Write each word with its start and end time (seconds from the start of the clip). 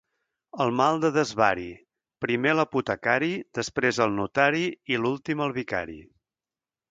El 0.63 0.71
mal 0.77 0.95
de 1.01 1.09
desvari, 1.17 1.65
primer 2.25 2.55
l'apotecari, 2.59 3.29
després 3.59 4.01
el 4.05 4.15
notari 4.21 4.65
i 4.95 4.99
l'últim 5.03 5.45
el 5.49 5.53
vicari. 5.61 5.99